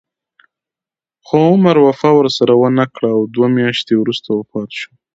خو 1.25 1.37
عمر 1.51 1.75
وفا 1.85 2.09
ورسره 2.15 2.53
ونه 2.57 2.85
کړه 2.95 3.09
او 3.15 3.21
دوه 3.35 3.47
میاشتې 3.57 3.93
وروسته 3.97 4.27
وفات 4.33 4.69
شو. 4.79 4.89